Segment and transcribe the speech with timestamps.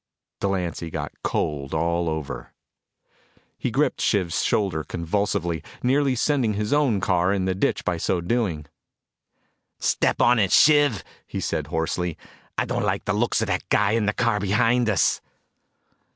[0.39, 2.53] Delancy got cold all over.
[3.59, 8.19] He gripped Shiv's shoulder convulsively, nearly sending his own car into the ditch by so
[8.19, 8.65] doing.
[9.77, 12.17] "Step on it, Shiv," he said hoarsely.
[12.57, 15.21] "I don't like the looks of that guy in the car behind us."